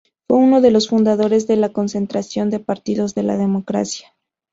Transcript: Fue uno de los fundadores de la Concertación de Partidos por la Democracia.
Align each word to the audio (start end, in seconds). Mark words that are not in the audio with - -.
Fue 0.27 0.39
uno 0.39 0.61
de 0.61 0.71
los 0.71 0.87
fundadores 0.87 1.45
de 1.45 1.57
la 1.57 1.73
Concertación 1.73 2.49
de 2.49 2.59
Partidos 2.59 3.13
por 3.13 3.23
la 3.23 3.37
Democracia. 3.37 4.11